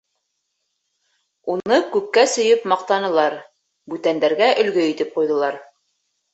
Уны 1.55 1.77
күккә 1.97 2.25
сөйөп 2.33 2.67
маҡтанылар, 2.73 3.37
бүтәндәргә 3.95 4.51
өлгө 4.67 4.91
итеп 4.91 5.17
ҡуйҙылар. 5.23 5.65